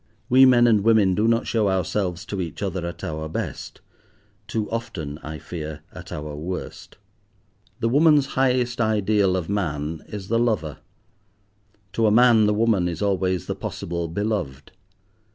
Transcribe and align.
We 0.29 0.47
men 0.47 0.65
and 0.65 0.83
women 0.83 1.13
do 1.13 1.27
not 1.27 1.45
show 1.45 1.69
ourselves 1.69 2.25
to 2.25 2.41
each 2.41 2.63
other 2.63 2.87
at 2.87 3.03
our 3.03 3.29
best; 3.29 3.81
too 4.47 4.67
often, 4.71 5.19
I 5.19 5.37
fear, 5.37 5.81
at 5.93 6.11
our 6.11 6.35
worst. 6.35 6.97
The 7.81 7.87
woman's 7.89 8.25
highest 8.33 8.81
ideal 8.81 9.37
of 9.37 9.47
man 9.47 10.01
is 10.07 10.27
the 10.27 10.39
lover; 10.39 10.79
to 11.93 12.07
a 12.07 12.11
man 12.11 12.47
the 12.47 12.53
woman 12.55 12.87
is 12.87 13.03
always 13.03 13.45
the 13.45 13.53
possible 13.53 14.07
beloved. 14.07 14.71